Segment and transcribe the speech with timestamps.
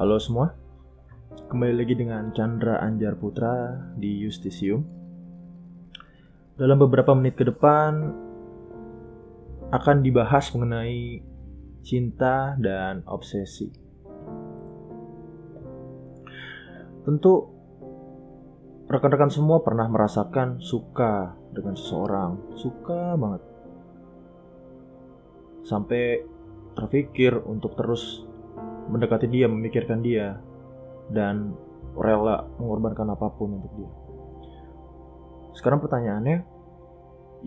[0.00, 0.48] Halo semua,
[1.52, 4.80] kembali lagi dengan Chandra Anjar Putra di Justisium.
[6.56, 8.08] Dalam beberapa menit ke depan
[9.68, 11.20] akan dibahas mengenai
[11.84, 13.68] cinta dan obsesi.
[17.04, 17.34] Tentu
[18.88, 23.42] rekan-rekan semua pernah merasakan suka dengan seseorang, suka banget.
[25.60, 26.24] Sampai
[26.72, 28.29] terpikir untuk terus
[28.90, 30.36] mendekati dia, memikirkan dia,
[31.10, 31.54] dan
[31.94, 33.90] rela mengorbankan apa pun untuk dia.
[35.54, 36.42] Sekarang pertanyaannya,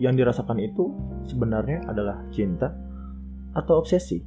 [0.00, 0.90] yang dirasakan itu
[1.28, 2.72] sebenarnya adalah cinta
[3.54, 4.18] atau obsesi?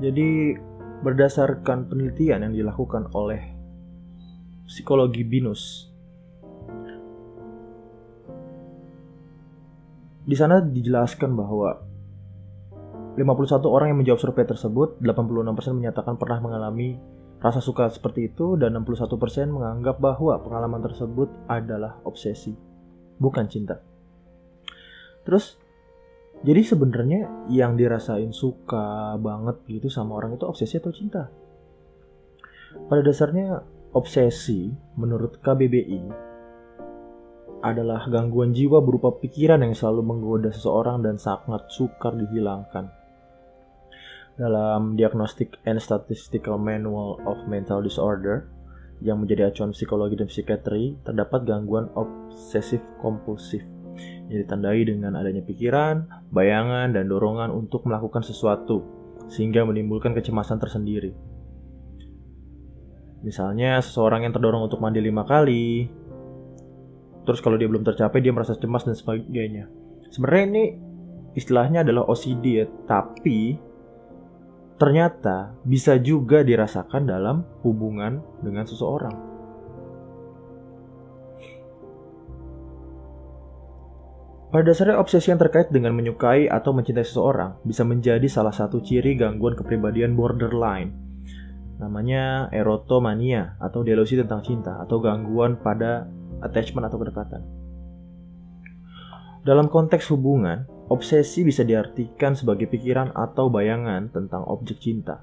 [0.00, 0.56] Jadi,
[1.04, 3.42] berdasarkan penelitian yang dilakukan oleh
[4.64, 5.92] psikologi binus,
[10.24, 11.89] di sana dijelaskan bahwa
[13.20, 16.96] 51 orang yang menjawab survei tersebut, 86% menyatakan pernah mengalami
[17.40, 19.16] rasa suka seperti itu dan 61%
[19.52, 22.56] menganggap bahwa pengalaman tersebut adalah obsesi,
[23.20, 23.80] bukan cinta.
[25.24, 25.60] Terus
[26.40, 31.28] jadi sebenarnya yang dirasain suka banget gitu sama orang itu obsesi atau cinta?
[32.88, 33.60] Pada dasarnya
[33.92, 36.32] obsesi menurut KBBI
[37.60, 42.99] adalah gangguan jiwa berupa pikiran yang selalu menggoda seseorang dan sangat sukar dihilangkan
[44.40, 48.48] dalam Diagnostic and Statistical Manual of Mental Disorder
[49.04, 53.60] yang menjadi acuan psikologi dan psikiatri, terdapat gangguan obsesif kompulsif
[54.32, 58.80] yang ditandai dengan adanya pikiran, bayangan, dan dorongan untuk melakukan sesuatu
[59.28, 61.12] sehingga menimbulkan kecemasan tersendiri.
[63.20, 65.84] Misalnya seseorang yang terdorong untuk mandi lima kali,
[67.28, 69.68] terus kalau dia belum tercapai dia merasa cemas dan sebagainya.
[70.08, 70.64] Sebenarnya ini
[71.36, 73.69] istilahnya adalah OCD ya, tapi
[74.80, 79.12] ternyata bisa juga dirasakan dalam hubungan dengan seseorang.
[84.50, 89.14] Pada dasarnya obsesi yang terkait dengan menyukai atau mencintai seseorang bisa menjadi salah satu ciri
[89.14, 90.90] gangguan kepribadian borderline.
[91.78, 96.08] Namanya erotomania atau delusi tentang cinta atau gangguan pada
[96.42, 97.42] attachment atau kedekatan.
[99.46, 105.22] Dalam konteks hubungan, Obsesi bisa diartikan sebagai pikiran atau bayangan tentang objek cinta,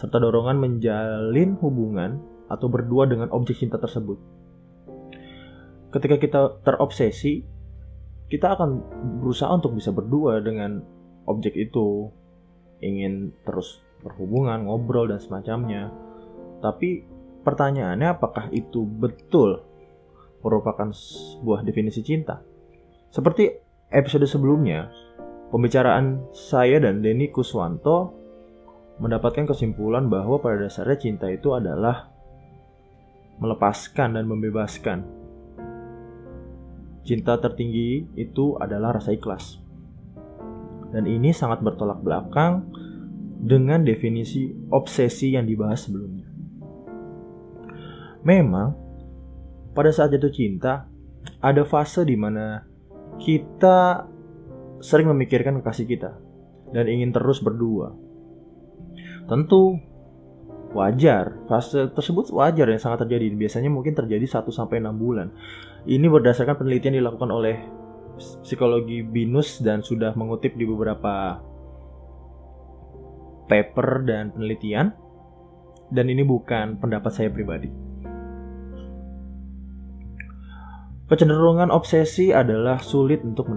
[0.00, 4.16] serta dorongan menjalin hubungan atau berdua dengan objek cinta tersebut.
[5.92, 7.44] Ketika kita terobsesi,
[8.32, 8.80] kita akan
[9.20, 10.80] berusaha untuk bisa berdua dengan
[11.28, 12.08] objek itu,
[12.80, 15.92] ingin terus berhubungan, ngobrol, dan semacamnya.
[16.64, 17.04] Tapi
[17.44, 19.60] pertanyaannya apakah itu betul
[20.40, 22.40] merupakan sebuah definisi cinta?
[23.12, 23.63] Seperti
[23.94, 24.90] episode sebelumnya,
[25.54, 28.10] pembicaraan saya dan Denny Kuswanto
[28.98, 32.10] mendapatkan kesimpulan bahwa pada dasarnya cinta itu adalah
[33.38, 34.98] melepaskan dan membebaskan.
[37.06, 39.62] Cinta tertinggi itu adalah rasa ikhlas.
[40.90, 42.70] Dan ini sangat bertolak belakang
[43.44, 46.26] dengan definisi obsesi yang dibahas sebelumnya.
[48.24, 48.72] Memang,
[49.76, 50.88] pada saat jatuh cinta,
[51.44, 52.64] ada fase di mana
[53.18, 54.08] kita
[54.84, 56.12] sering memikirkan kekasih kita
[56.74, 57.94] dan ingin terus berdua.
[59.24, 59.80] Tentu
[60.74, 63.32] wajar, fase tersebut wajar yang sangat terjadi.
[63.32, 65.30] Biasanya mungkin terjadi 1 sampai 6 bulan.
[65.86, 67.56] Ini berdasarkan penelitian dilakukan oleh
[68.44, 71.38] psikologi binus dan sudah mengutip di beberapa
[73.46, 74.92] paper dan penelitian.
[75.88, 77.93] Dan ini bukan pendapat saya pribadi.
[81.04, 83.52] Kecenderungan obsesi adalah sulit untuk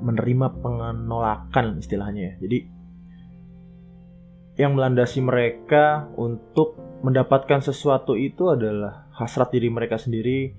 [0.00, 2.34] menerima penolakan istilahnya ya.
[2.40, 2.58] Jadi
[4.58, 10.56] yang melandasi mereka untuk mendapatkan sesuatu itu adalah hasrat diri mereka sendiri.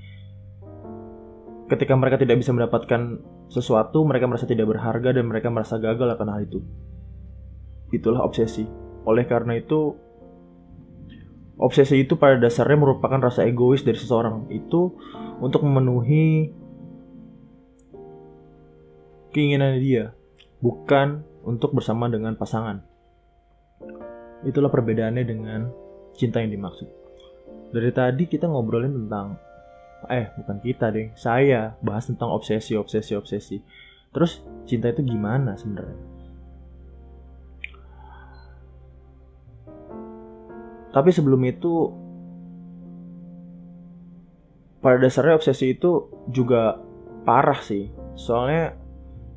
[1.68, 3.20] Ketika mereka tidak bisa mendapatkan
[3.50, 6.60] sesuatu, mereka merasa tidak berharga dan mereka merasa gagal akan hal itu.
[7.90, 8.66] Itulah obsesi.
[9.06, 9.98] Oleh karena itu,
[11.60, 14.96] obsesi itu pada dasarnya merupakan rasa egois dari seseorang itu
[15.44, 16.56] untuk memenuhi
[19.36, 20.16] keinginan dia,
[20.64, 22.82] bukan untuk bersama dengan pasangan.
[24.48, 25.70] Itulah perbedaannya dengan
[26.16, 26.88] cinta yang dimaksud.
[27.70, 29.38] Dari tadi kita ngobrolin tentang
[30.08, 33.58] eh bukan kita deh, saya bahas tentang obsesi, obsesi, obsesi.
[34.10, 36.19] Terus cinta itu gimana sebenarnya?
[40.90, 41.74] Tapi sebelum itu
[44.80, 46.80] pada dasarnya obsesi itu juga
[47.28, 47.92] parah sih.
[48.18, 48.74] Soalnya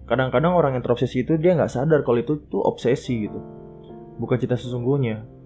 [0.09, 3.41] kadang-kadang orang yang terobsesi itu dia nggak sadar kalau itu tuh obsesi gitu.
[4.17, 5.43] Bukan cinta sesungguhnya.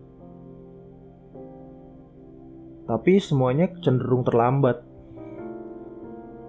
[2.87, 4.81] tapi semuanya cenderung terlambat.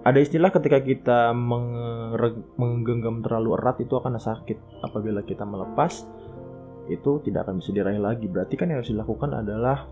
[0.06, 1.34] Ada istilah ketika kita
[2.56, 4.56] menggenggam terlalu erat itu akan sakit.
[4.86, 6.06] Apabila kita melepas,
[6.88, 8.26] itu tidak akan bisa diraih lagi.
[8.26, 9.88] Berarti kan yang harus dilakukan adalah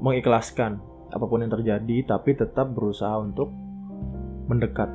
[0.00, 3.50] mengikhlaskan apa pun yang terjadi, tapi tetap berusaha untuk
[4.46, 4.88] mendekat.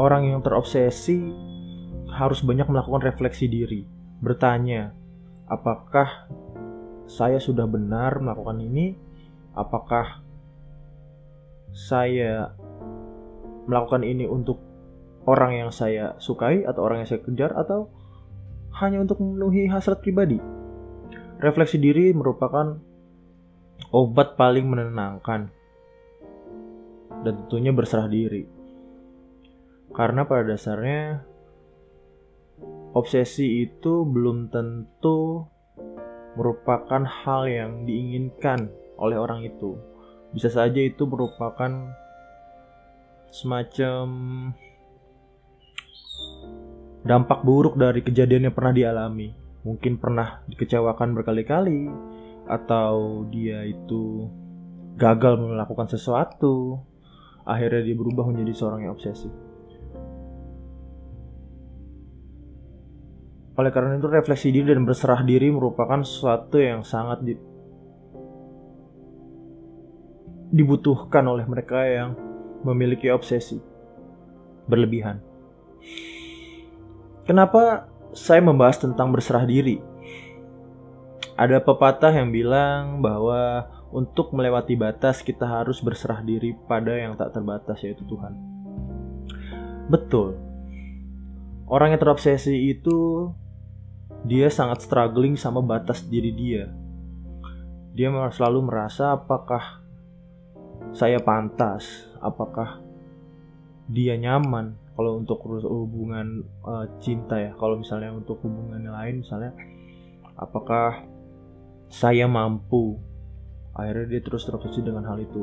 [0.00, 1.20] Orang yang terobsesi
[2.08, 3.84] harus banyak melakukan refleksi diri,
[4.24, 4.96] bertanya,
[5.44, 6.30] apakah
[7.04, 8.96] saya sudah benar melakukan ini?
[9.52, 10.24] Apakah
[11.74, 12.54] saya
[13.68, 14.69] melakukan ini untuk
[15.28, 17.90] orang yang saya sukai atau orang yang saya kejar atau
[18.80, 20.40] hanya untuk memenuhi hasrat pribadi?
[21.40, 22.76] Refleksi diri merupakan
[23.90, 25.50] obat paling menenangkan
[27.24, 28.44] dan tentunya berserah diri.
[29.90, 31.26] Karena pada dasarnya
[32.94, 35.44] obsesi itu belum tentu
[36.38, 38.70] merupakan hal yang diinginkan
[39.00, 39.74] oleh orang itu.
[40.30, 41.90] Bisa saja itu merupakan
[43.34, 44.06] semacam
[47.06, 49.28] dampak buruk dari kejadian yang pernah dialami.
[49.60, 51.84] Mungkin pernah dikecewakan berkali-kali,
[52.50, 54.26] atau dia itu
[54.98, 56.82] gagal melakukan sesuatu,
[57.46, 59.30] akhirnya dia berubah menjadi seorang yang obsesif.
[63.54, 67.34] Oleh karena itu refleksi diri dan berserah diri merupakan sesuatu yang sangat di,
[70.50, 72.16] dibutuhkan oleh mereka yang
[72.64, 73.60] memiliki obsesi
[74.64, 75.20] berlebihan.
[77.30, 79.78] Kenapa saya membahas tentang berserah diri?
[81.38, 87.30] Ada pepatah yang bilang bahwa untuk melewati batas kita harus berserah diri pada yang tak
[87.30, 88.34] terbatas yaitu Tuhan.
[89.86, 90.42] Betul.
[91.70, 93.30] Orang yang terobsesi itu
[94.26, 96.66] dia sangat struggling sama batas diri dia.
[97.94, 99.78] Dia selalu merasa apakah
[100.90, 102.82] saya pantas, apakah
[103.90, 107.52] dia nyaman kalau untuk hubungan uh, cinta ya.
[107.58, 109.52] Kalau misalnya untuk hubungan lain misalnya
[110.38, 111.02] apakah
[111.90, 112.96] saya mampu.
[113.74, 115.42] Akhirnya dia terus terobsesi dengan hal itu.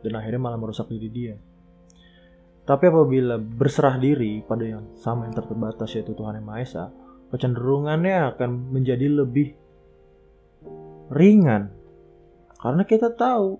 [0.00, 1.34] Dan akhirnya malah merusak diri dia.
[2.68, 6.84] Tapi apabila berserah diri pada yang sama yang terbatas yaitu Tuhan Yang Maha Esa,
[7.32, 9.56] kecenderungannya akan menjadi lebih
[11.08, 11.72] ringan
[12.60, 13.56] karena kita tahu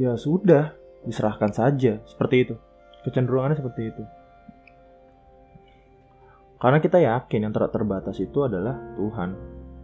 [0.00, 0.72] ya sudah
[1.04, 2.00] diserahkan saja.
[2.04, 2.54] Seperti itu.
[3.04, 4.02] Kecenderungannya seperti itu.
[6.58, 9.30] Karena kita yakin yang ter terbatas itu adalah Tuhan.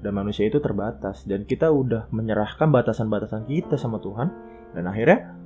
[0.00, 1.28] Dan manusia itu terbatas.
[1.28, 4.28] Dan kita udah menyerahkan batasan-batasan kita sama Tuhan.
[4.72, 5.36] Dan akhirnya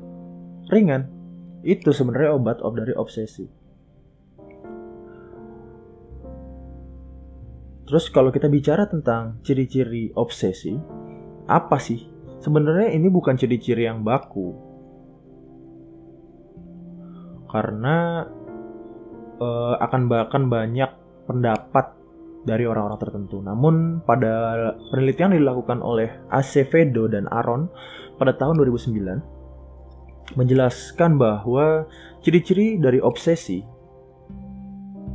[0.71, 1.11] ringan.
[1.67, 3.65] Itu sebenarnya obat dari obsesi.
[7.85, 10.73] Terus kalau kita bicara tentang ciri-ciri obsesi,
[11.45, 12.01] apa sih?
[12.41, 14.74] Sebenarnya ini bukan ciri-ciri yang baku.
[17.55, 18.27] Karena
[19.39, 20.91] uh, akan bahkan banyak
[21.31, 21.95] pendapat
[22.45, 23.41] dari orang-orang tertentu.
[23.41, 27.71] Namun pada penelitian dilakukan oleh Acevedo dan Aaron
[28.21, 31.85] pada tahun 2009 menjelaskan bahwa
[32.25, 33.61] ciri-ciri dari obsesi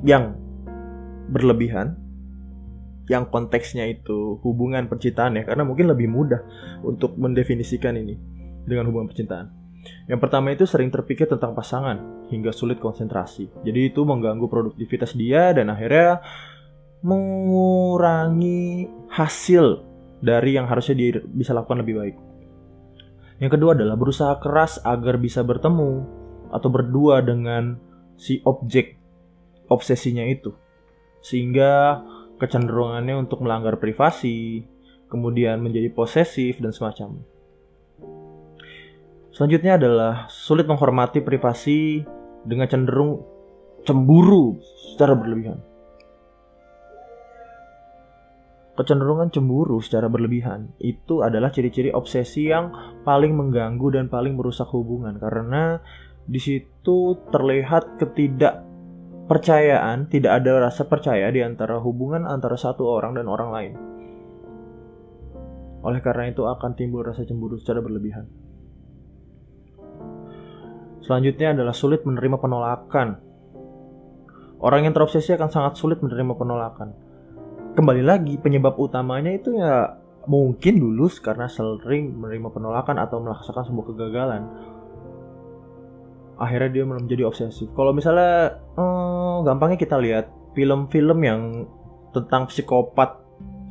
[0.05, 0.37] yang
[1.33, 1.97] berlebihan
[3.09, 6.45] yang konteksnya itu hubungan percintaan ya karena mungkin lebih mudah
[6.85, 8.15] untuk mendefinisikan ini
[8.69, 9.58] dengan hubungan percintaan.
[10.09, 13.47] Yang pertama itu sering terpikir tentang pasangan hingga sulit konsentrasi.
[13.63, 16.19] Jadi itu mengganggu produktivitas dia dan akhirnya
[16.99, 19.85] mengurangi hasil
[20.19, 22.15] dari yang harusnya dia bisa lakukan lebih baik.
[23.39, 26.03] Yang kedua adalah berusaha keras agar bisa bertemu
[26.51, 27.79] atau berdua dengan
[28.19, 28.99] si objek
[29.71, 30.51] obsesinya itu.
[31.23, 32.03] Sehingga
[32.35, 34.67] kecenderungannya untuk melanggar privasi,
[35.07, 37.38] kemudian menjadi posesif dan semacamnya.
[39.39, 42.03] Selanjutnya adalah sulit menghormati privasi
[42.43, 43.23] dengan cenderung
[43.87, 44.59] cemburu
[44.91, 45.63] secara berlebihan.
[48.75, 55.15] Kecenderungan cemburu secara berlebihan itu adalah ciri-ciri obsesi yang paling mengganggu dan paling merusak hubungan
[55.15, 55.79] karena
[56.27, 58.67] di situ terlihat ketidak
[59.31, 63.73] percayaan, tidak ada rasa percaya di antara hubungan antara satu orang dan orang lain.
[65.79, 68.48] Oleh karena itu akan timbul rasa cemburu secara berlebihan.
[71.09, 73.17] Selanjutnya adalah sulit menerima penolakan.
[74.61, 76.93] Orang yang terobsesi akan sangat sulit menerima penolakan.
[77.73, 79.97] Kembali lagi, penyebab utamanya itu ya
[80.29, 84.43] mungkin dulu karena sering menerima penolakan atau merasakan sebuah kegagalan
[86.37, 87.73] akhirnya dia menjadi obsesif.
[87.73, 91.65] Kalau misalnya hmm, gampangnya kita lihat film-film yang
[92.13, 93.17] tentang psikopat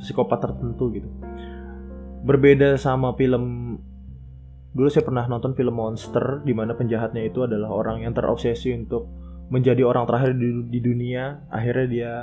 [0.03, 1.07] psikopat tertentu gitu
[2.23, 3.75] berbeda sama film
[4.79, 9.11] dulu saya pernah nonton film monster di mana penjahatnya itu adalah orang yang terobsesi untuk
[9.51, 11.43] menjadi orang terakhir di, di dunia.
[11.51, 12.13] Akhirnya dia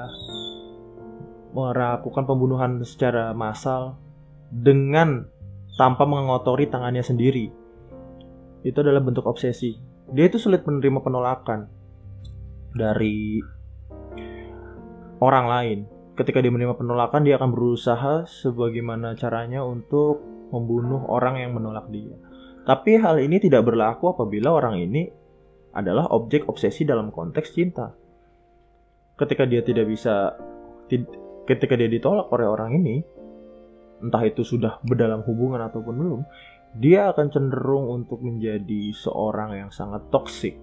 [1.52, 4.00] melakukan pembunuhan secara massal
[4.48, 5.28] dengan
[5.76, 7.52] tanpa mengotori tangannya sendiri.
[8.64, 9.76] Itu adalah bentuk obsesi.
[10.08, 11.68] Dia itu sulit menerima penolakan
[12.72, 13.36] dari
[15.20, 15.78] orang lain.
[16.16, 22.16] Ketika dia menerima penolakan dia akan berusaha sebagaimana caranya untuk membunuh orang yang menolak dia
[22.66, 25.06] tapi hal ini tidak berlaku apabila orang ini
[25.70, 27.94] adalah objek obsesi dalam konteks cinta.
[29.14, 30.34] Ketika dia tidak bisa,
[31.46, 32.96] ketika dia ditolak oleh orang ini,
[34.02, 36.20] entah itu sudah berdalam hubungan ataupun belum,
[36.74, 40.58] dia akan cenderung untuk menjadi seorang yang sangat toksik.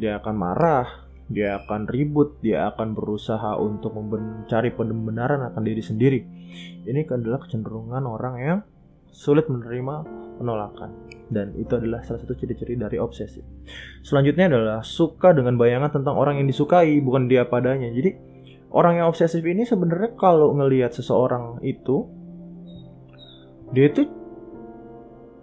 [0.00, 0.88] Dia akan marah,
[1.28, 6.20] dia akan ribut, dia akan berusaha untuk mencari pembenaran akan diri sendiri.
[6.88, 8.58] Ini adalah kecenderungan orang yang
[9.12, 10.90] sulit menerima penolakan
[11.32, 13.40] dan itu adalah salah satu ciri-ciri dari obsesi.
[14.04, 17.88] Selanjutnya adalah suka dengan bayangan tentang orang yang disukai bukan dia padanya.
[17.88, 18.14] Jadi
[18.74, 22.06] orang yang obsesif ini sebenarnya kalau ngelihat seseorang itu
[23.74, 24.06] dia itu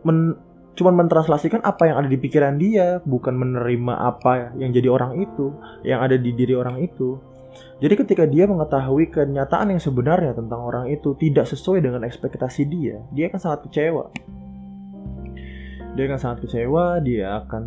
[0.07, 0.37] men,
[0.77, 5.51] cuman mentranslasikan apa yang ada di pikiran dia, bukan menerima apa yang jadi orang itu,
[5.83, 7.19] yang ada di diri orang itu.
[7.83, 13.03] Jadi ketika dia mengetahui kenyataan yang sebenarnya tentang orang itu tidak sesuai dengan ekspektasi dia,
[13.11, 14.07] dia akan sangat kecewa.
[15.91, 17.63] Dia akan sangat kecewa, dia akan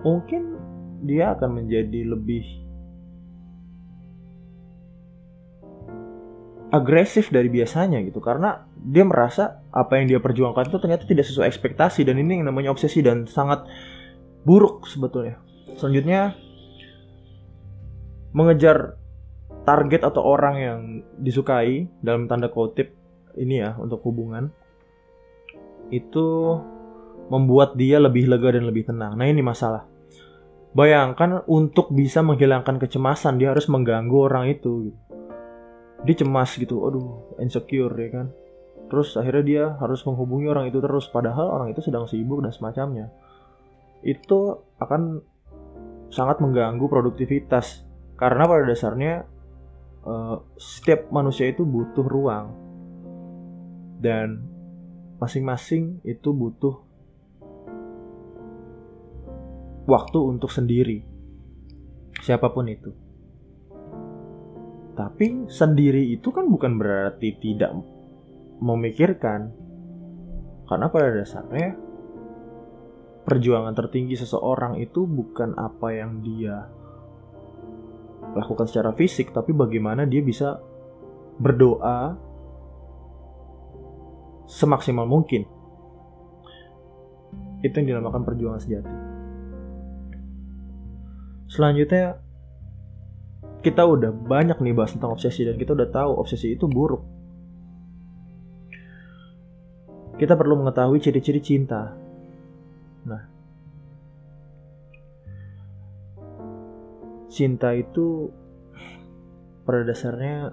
[0.00, 0.42] mungkin
[1.04, 2.44] dia akan menjadi lebih
[6.70, 11.50] agresif dari biasanya gitu karena dia merasa apa yang dia perjuangkan itu ternyata tidak sesuai
[11.50, 13.66] ekspektasi dan ini yang namanya obsesi dan sangat
[14.46, 15.36] buruk sebetulnya.
[15.76, 16.38] Selanjutnya
[18.30, 18.94] mengejar
[19.66, 20.80] target atau orang yang
[21.18, 22.94] disukai dalam tanda kutip
[23.34, 24.54] ini ya untuk hubungan
[25.90, 26.58] itu
[27.30, 29.14] membuat dia lebih lega dan lebih tenang.
[29.14, 29.86] Nah, ini masalah.
[30.70, 34.98] Bayangkan untuk bisa menghilangkan kecemasan dia harus mengganggu orang itu gitu.
[36.06, 38.26] Dia cemas gitu, aduh, insecure ya kan.
[38.90, 43.10] Terus akhirnya dia harus menghubungi orang itu terus padahal orang itu sedang sibuk dan semacamnya.
[44.02, 45.22] Itu akan
[46.10, 47.86] sangat mengganggu produktivitas
[48.18, 49.14] karena pada dasarnya
[50.02, 52.50] uh, setiap manusia itu butuh ruang
[54.02, 54.49] dan
[55.20, 56.80] masing-masing itu butuh
[59.84, 61.04] waktu untuk sendiri.
[62.24, 62.90] Siapa pun itu.
[64.96, 67.76] Tapi sendiri itu kan bukan berarti tidak
[68.64, 69.52] memikirkan.
[70.64, 71.74] Karena pada dasarnya
[73.26, 76.64] perjuangan tertinggi seseorang itu bukan apa yang dia
[78.36, 80.62] lakukan secara fisik, tapi bagaimana dia bisa
[81.40, 82.29] berdoa
[84.50, 85.46] semaksimal mungkin.
[87.62, 88.90] Itu yang dinamakan perjuangan sejati.
[91.46, 92.18] Selanjutnya,
[93.62, 97.02] kita udah banyak nih bahas tentang obsesi dan kita udah tahu obsesi itu buruk.
[100.18, 101.96] Kita perlu mengetahui ciri-ciri cinta.
[103.04, 103.22] Nah,
[107.32, 108.28] cinta itu
[109.64, 110.52] pada dasarnya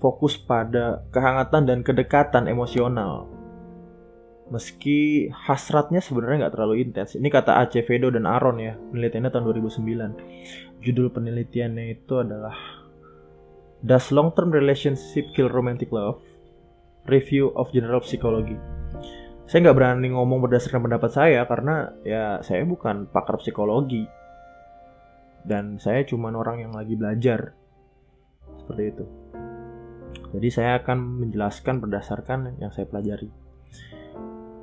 [0.00, 3.28] fokus pada kehangatan dan kedekatan emosional.
[4.50, 7.14] Meski hasratnya sebenarnya nggak terlalu intens.
[7.14, 10.82] Ini kata Acevedo dan Aaron ya, penelitiannya tahun 2009.
[10.82, 12.56] Judul penelitiannya itu adalah
[13.84, 16.18] Does Long-Term Relationship Kill Romantic Love?
[17.06, 18.80] Review of General Psychology
[19.50, 24.06] saya nggak berani ngomong berdasarkan pendapat saya karena ya saya bukan pakar psikologi
[25.42, 27.50] dan saya cuma orang yang lagi belajar
[28.62, 29.04] seperti itu.
[30.30, 33.30] Jadi saya akan menjelaskan berdasarkan yang saya pelajari.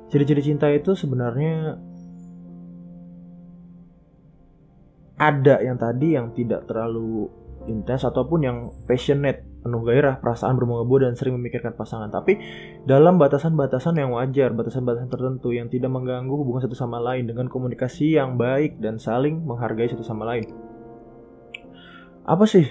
[0.08, 1.76] Ciri-ciri cinta itu sebenarnya
[5.18, 7.28] ada yang tadi yang tidak terlalu
[7.68, 8.56] intens ataupun yang
[8.88, 12.08] passionate penuh gairah, perasaan bermengebu dan sering memikirkan pasangan.
[12.08, 12.40] Tapi
[12.88, 18.16] dalam batasan-batasan yang wajar, batasan-batasan tertentu yang tidak mengganggu hubungan satu sama lain dengan komunikasi
[18.16, 20.48] yang baik dan saling menghargai satu sama lain.
[22.24, 22.64] Apa sih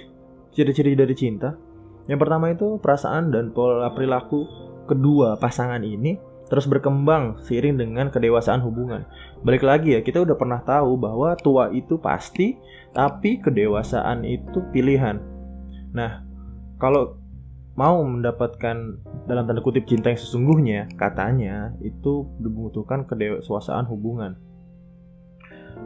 [0.55, 1.66] ciri-ciri dari cinta?
[2.07, 4.47] Yang pertama itu perasaan dan pola perilaku
[4.87, 6.15] kedua pasangan ini
[6.47, 9.03] terus berkembang seiring dengan kedewasaan hubungan.
[9.43, 12.55] Balik lagi ya, kita udah pernah tahu bahwa tua itu pasti,
[12.95, 15.19] tapi kedewasaan itu pilihan.
[15.91, 16.23] Nah,
[16.79, 17.19] kalau
[17.75, 18.77] mau mendapatkan
[19.27, 24.39] dalam tanda kutip cinta yang sesungguhnya, katanya itu dibutuhkan kedewasaan hubungan.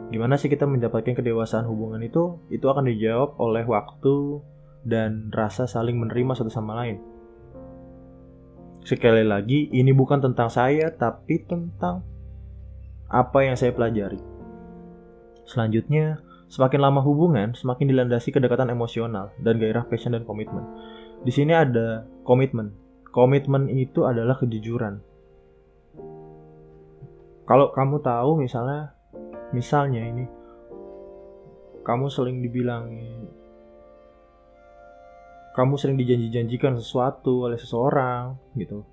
[0.08, 2.40] Gimana sih kita mendapatkan kedewasaan hubungan itu?
[2.48, 4.40] Itu akan dijawab oleh waktu
[4.82, 6.98] dan rasa saling menerima satu sama lain.
[8.82, 12.02] Sekali lagi, ini bukan tentang saya, tapi tentang
[13.06, 14.18] apa yang saya pelajari.
[15.46, 16.18] Selanjutnya,
[16.50, 20.66] semakin lama hubungan, semakin dilandasi kedekatan emosional dan gairah passion dan komitmen.
[21.22, 22.74] Di sini ada komitmen.
[23.14, 24.98] Komitmen itu adalah kejujuran.
[27.46, 28.96] Kalau kamu tahu misalnya,
[29.54, 30.24] misalnya ini,
[31.86, 32.88] kamu sering dibilang
[35.52, 38.84] kamu sering dijanji-janjikan sesuatu oleh seseorang gitu.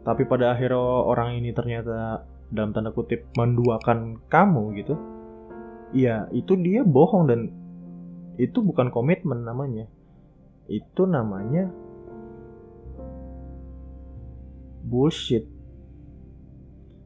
[0.00, 4.94] Tapi pada akhirnya orang ini ternyata dalam tanda kutip menduakan kamu gitu.
[5.92, 7.52] Iya, itu dia bohong dan
[8.40, 9.84] itu bukan komitmen namanya.
[10.66, 11.68] Itu namanya
[14.88, 15.44] bullshit.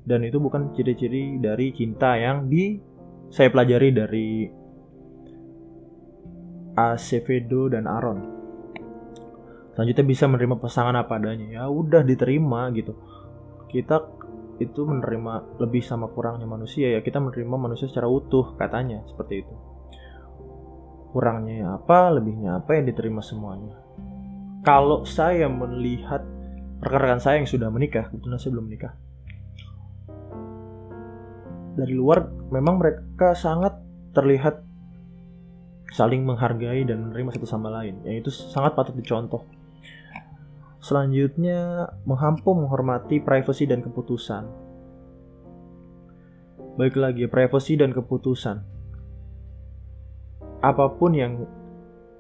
[0.05, 2.77] Dan itu bukan ciri-ciri dari cinta yang di
[3.33, 4.29] saya pelajari dari
[6.75, 8.21] Acevedo dan Aaron.
[9.75, 11.63] Selanjutnya bisa menerima pasangan apa adanya.
[11.63, 12.95] Ya udah diterima gitu.
[13.67, 14.15] Kita
[14.63, 19.55] itu menerima lebih sama kurangnya manusia ya kita menerima manusia secara utuh katanya seperti itu
[21.11, 23.75] kurangnya apa lebihnya apa yang diterima semuanya
[24.63, 26.23] kalau saya melihat
[26.79, 28.93] rekan-rekan saya yang sudah menikah kebetulan saya belum menikah
[31.75, 33.75] dari luar memang mereka sangat
[34.15, 34.63] terlihat
[35.95, 38.03] saling menghargai dan menerima satu sama lain.
[38.03, 39.47] Yang itu sangat patut dicontoh.
[40.83, 44.45] Selanjutnya, menghampu menghormati privasi dan keputusan.
[46.75, 48.59] Baik lagi, privasi dan keputusan.
[50.61, 51.47] Apa pun yang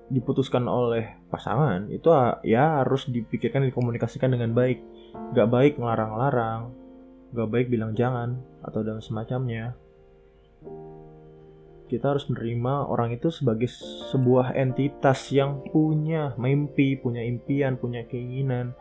[0.09, 2.07] diputuskan oleh pasangan itu
[2.47, 4.79] ya harus dipikirkan dikomunikasikan dengan baik.
[5.35, 6.71] Gak baik ngelarang-larang,
[7.35, 9.75] gak baik bilang jangan atau dan semacamnya
[11.85, 13.69] kita harus menerima orang itu sebagai
[14.09, 18.73] sebuah entitas yang punya mimpi, punya impian, punya keinginan.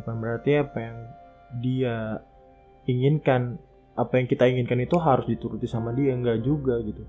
[0.00, 0.98] Bukan berarti apa yang
[1.60, 1.96] dia
[2.88, 3.60] inginkan,
[3.94, 7.04] apa yang kita inginkan itu harus dituruti sama dia, enggak juga gitu.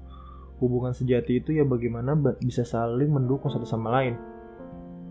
[0.60, 4.19] Hubungan sejati itu ya bagaimana bisa saling mendukung satu sama lain.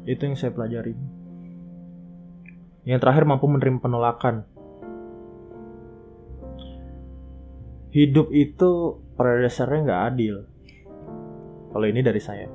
[0.05, 0.93] Itu yang saya pelajari.
[2.85, 4.45] Yang terakhir mampu menerima penolakan.
[7.89, 10.35] Hidup itu pada dasarnya nggak adil.
[11.73, 12.49] Kalau ini dari saya.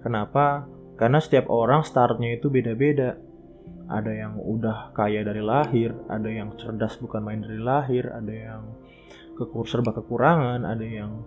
[0.00, 0.64] Kenapa?
[0.96, 3.16] Karena setiap orang startnya itu beda-beda.
[3.90, 8.62] Ada yang udah kaya dari lahir, ada yang cerdas bukan main dari lahir, ada yang
[9.36, 11.26] kekur serba kekurangan, ada yang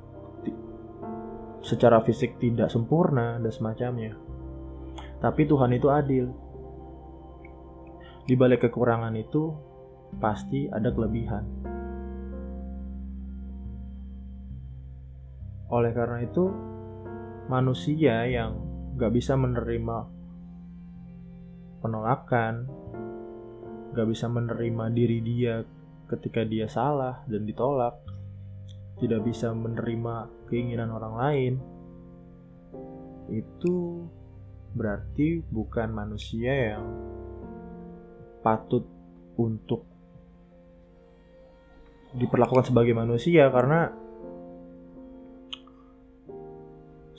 [1.66, 4.14] secara fisik tidak sempurna dan semacamnya.
[5.22, 6.26] Tapi Tuhan itu adil.
[8.24, 9.52] Di balik kekurangan itu
[10.22, 11.73] pasti ada kelebihan.
[15.74, 16.54] Oleh karena itu,
[17.50, 18.62] manusia yang
[18.94, 20.06] gak bisa menerima
[21.82, 22.70] penolakan,
[23.98, 25.66] gak bisa menerima diri dia
[26.14, 27.98] ketika dia salah dan ditolak,
[29.02, 31.54] tidak bisa menerima keinginan orang lain,
[33.34, 34.06] itu
[34.78, 36.86] berarti bukan manusia yang
[38.46, 38.86] patut
[39.42, 39.90] untuk
[42.14, 44.03] diperlakukan sebagai manusia karena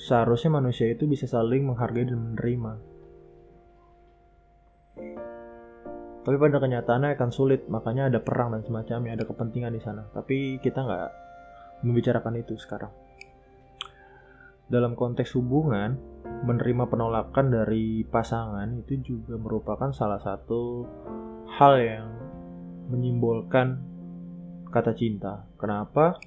[0.04, 2.72] Seharusnya manusia itu bisa saling menghargai dan menerima.
[6.24, 10.04] Tapi pada kenyataannya akan sulit, makanya ada perang dan semacamnya, ada kepentingan di sana.
[10.12, 11.08] Tapi kita nggak
[11.88, 12.92] membicarakan itu sekarang.
[14.68, 15.96] Dalam konteks hubungan,
[16.44, 20.84] menerima penolakan dari pasangan itu juga merupakan salah satu
[21.60, 22.08] hal yang
[22.92, 23.80] menyimbolkan
[24.68, 25.48] kata cinta.
[25.56, 26.20] Kenapa?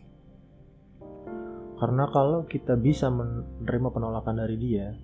[1.78, 4.98] Karena kalau kita bisa menerima penolakan dari dia,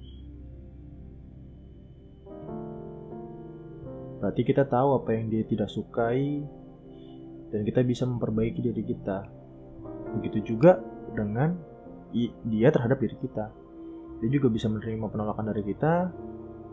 [4.17, 6.41] berarti kita tahu apa yang dia tidak sukai
[7.53, 9.29] dan kita bisa memperbaiki diri kita.
[10.17, 10.81] Begitu juga
[11.13, 11.53] dengan
[12.49, 13.53] dia terhadap diri kita.
[14.25, 16.09] Dia juga bisa menerima penolakan dari kita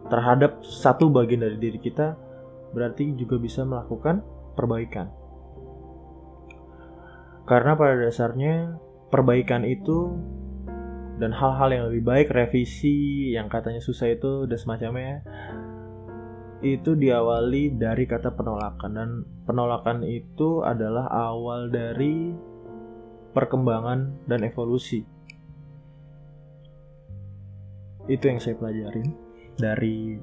[0.08, 2.16] terhadap satu bagian dari diri kita,
[2.72, 4.24] berarti juga bisa melakukan
[4.56, 5.12] perbaikan.
[7.44, 8.80] Karena pada dasarnya
[9.10, 10.14] perbaikan itu
[11.20, 15.20] dan hal-hal yang lebih baik revisi yang katanya susah itu dan semacamnya
[16.64, 18.90] itu diawali dari kata penolakan.
[18.92, 19.10] Dan
[19.44, 22.32] penolakan itu adalah awal dari
[23.36, 25.04] perkembangan dan evolusi.
[28.08, 29.08] Itu yang saya pelajarin
[29.60, 30.16] dari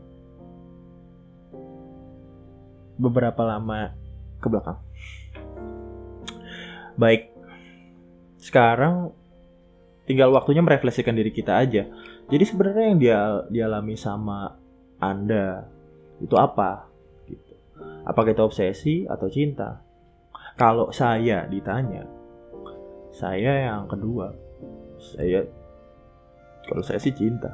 [2.97, 3.93] beberapa lama
[4.41, 4.81] ke belakang
[6.97, 7.36] baik
[8.37, 9.11] sekarang
[10.07, 11.83] tinggal waktunya merefleksikan diri kita aja.
[12.27, 13.19] Jadi sebenarnya yang dia
[13.51, 14.55] dialami sama
[15.01, 15.67] Anda
[16.23, 16.87] itu apa?
[17.27, 17.53] Gitu.
[18.07, 19.83] Apakah itu obsesi atau cinta?
[20.57, 22.07] Kalau saya ditanya,
[23.13, 24.33] saya yang kedua.
[24.97, 25.45] Saya
[26.65, 27.53] kalau saya sih cinta.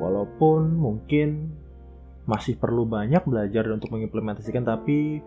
[0.00, 1.52] Walaupun mungkin
[2.24, 5.20] masih perlu banyak belajar untuk mengimplementasikan tapi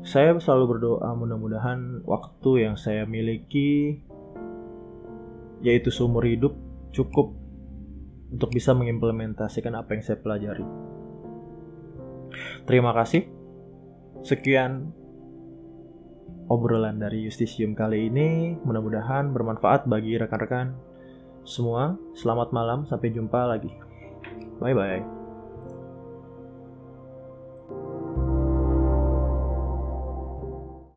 [0.00, 4.00] saya selalu berdoa mudah-mudahan waktu yang saya miliki
[5.60, 6.56] yaitu seumur hidup
[6.90, 7.36] cukup
[8.30, 10.64] untuk bisa mengimplementasikan apa yang saya pelajari.
[12.64, 13.26] Terima kasih.
[14.22, 14.94] Sekian
[16.46, 18.56] obrolan dari Justisium kali ini.
[18.62, 20.78] Mudah-mudahan bermanfaat bagi rekan-rekan
[21.42, 21.98] semua.
[22.14, 23.70] Selamat malam, sampai jumpa lagi.
[24.62, 25.19] Bye bye.